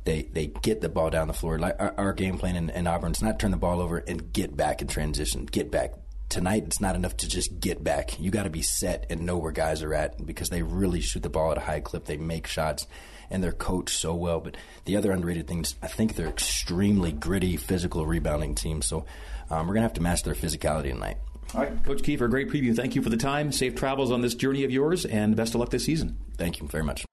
[0.07, 1.59] they they get the ball down the floor.
[1.59, 4.33] Like our, our game plan in, in Auburn, is not turn the ball over and
[4.33, 5.45] get back in transition.
[5.45, 5.93] Get back.
[6.29, 8.19] Tonight, it's not enough to just get back.
[8.19, 11.23] You got to be set and know where guys are at because they really shoot
[11.23, 12.05] the ball at a high clip.
[12.05, 12.87] They make shots
[13.31, 14.41] and they're coached so well.
[14.41, 18.83] But the other underrated things, I think they're extremely gritty, physical rebounding team.
[18.83, 19.07] So
[19.51, 21.19] um, we're gonna have to match their physicality tonight.
[21.55, 22.75] All right, Coach Kiefer, great preview.
[22.75, 23.53] Thank you for the time.
[23.53, 26.19] Safe travels on this journey of yours, and best of luck this season.
[26.37, 27.07] Thank you very much.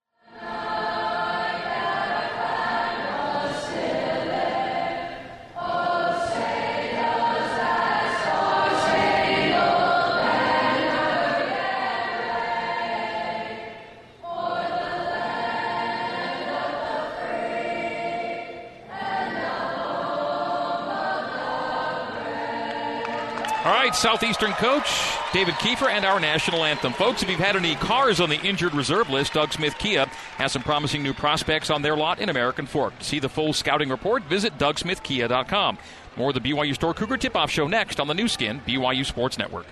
[23.94, 24.88] Southeastern coach
[25.32, 26.92] David Kiefer and our national anthem.
[26.92, 30.52] Folks, if you've had any cars on the injured reserve list, Doug Smith Kia has
[30.52, 32.98] some promising new prospects on their lot in American Fork.
[32.98, 35.78] To see the full scouting report, visit DougSmithKia.com.
[36.16, 39.04] More of the BYU Store Cougar Tip Off Show next on the Nu Skin, BYU
[39.04, 39.66] Sports Network.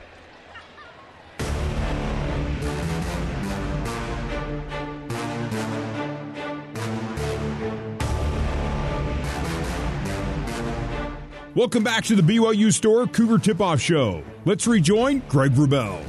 [11.54, 14.24] Welcome back to the BYU Store Cougar Tip Off Show.
[14.46, 16.02] Let's rejoin Greg Wrubell.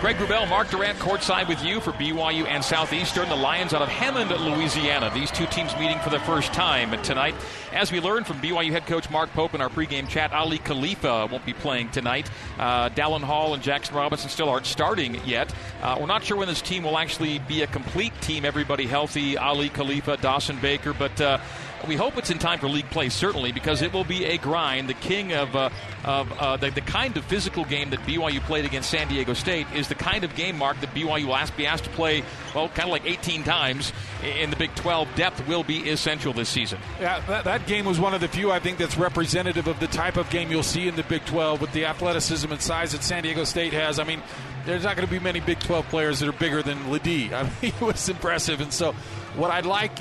[0.00, 3.28] Greg Wrubell, Mark Durrant courtside with you for BYU and Southeastern.
[3.28, 5.10] The Lions out of Hammond, Louisiana.
[5.12, 7.34] These two teams meeting for the first time tonight.
[7.70, 11.28] As we learned from BYU head coach Mark Pope in our pregame chat, Aly Khalifa
[11.30, 12.30] won't be playing tonight.
[12.58, 15.52] Uh, Dallin Hall and Jackson Robinson still aren't starting yet.
[15.82, 19.36] Uh, we're not sure when this team will actually be a complete team, everybody healthy.
[19.36, 21.20] Aly Khalifa, Dawson Baker, but.
[21.20, 21.38] Uh,
[21.86, 24.88] we hope it's in time for league play, certainly, because it will be a grind.
[24.88, 25.70] The king of, uh,
[26.04, 29.66] of uh, the, the, kind of physical game that BYU played against San Diego State
[29.74, 32.22] is the kind of game, Mark, that BYU will be asked to play,
[32.54, 35.14] well, kind of like 18 times in the Big 12.
[35.14, 36.78] Depth will be essential this season.
[37.00, 39.88] Yeah, that, that game was one of the few, I think, that's representative of the
[39.88, 43.02] type of game you'll see in the Big 12 with the athleticism and size that
[43.02, 43.98] San Diego State has.
[43.98, 44.22] I mean,
[44.64, 47.32] there's not going to be many Big 12 players that are bigger than LeDee.
[47.34, 48.60] I mean, he was impressive.
[48.60, 48.94] And so
[49.36, 49.92] what I'd like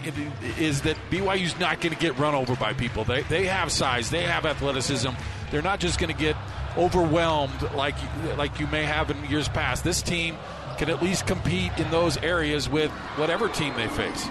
[0.60, 3.04] is that BYU's not going to get run over by people.
[3.04, 5.10] They, they have size, they have athleticism.
[5.52, 6.36] They're not just going to get
[6.78, 7.96] overwhelmed like,
[8.38, 9.84] like you may have in years past.
[9.84, 10.38] This team
[10.78, 14.28] can at least compete in those areas with whatever team they face.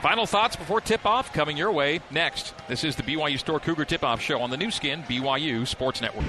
[0.00, 2.54] Final thoughts before tip off coming your way next.
[2.68, 6.00] This is the BYU Store Cougar Tip Off Show on the Nu Skin, BYU Sports
[6.00, 6.26] Network.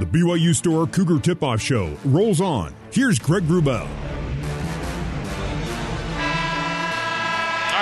[0.00, 2.72] The BYU Store Cougar Tip Off Show rolls on.
[2.90, 3.82] Here's Greg Wrubell.
[3.82, 3.86] All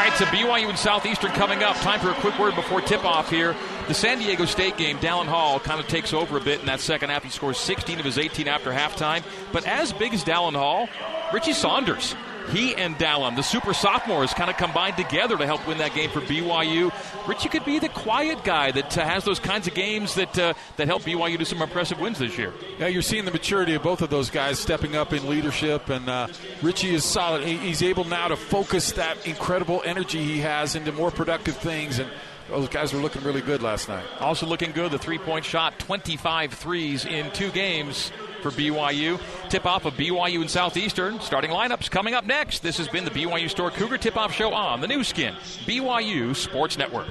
[0.04, 1.76] right, so BYU and Southeastern coming up.
[1.76, 3.54] Time for a quick word before tip off here.
[3.86, 6.80] The San Diego State game, Dallin Hall kind of takes over a bit in that
[6.80, 7.22] second half.
[7.22, 9.22] He scores 16 of his 18 after halftime.
[9.52, 10.88] But as big as Dallin Hall,
[11.32, 12.16] Richie Saunders
[12.50, 16.10] he and Dallin, the super sophomores, kind of combined together to help win that game
[16.10, 16.92] for BYU.
[17.26, 20.54] Richie could be the quiet guy that uh, has those kinds of games that uh,
[20.76, 22.52] that help BYU do some impressive wins this year.
[22.78, 26.08] Yeah, you're seeing the maturity of both of those guys stepping up in leadership, and
[26.08, 26.28] uh,
[26.62, 27.44] Richie is solid.
[27.44, 32.10] He's able now to focus that incredible energy he has into more productive things and.
[32.48, 34.06] Those guys were looking really good last night.
[34.20, 39.20] Also looking good, the three point shot, 25 threes in two games for BYU.
[39.48, 41.20] Tip off of BYU and Southeastern.
[41.20, 42.62] Starting lineups coming up next.
[42.62, 45.34] This has been the BYU Store Cougar Tip Off Show on the Nu Skin,
[45.66, 47.08] BYU Sports Network.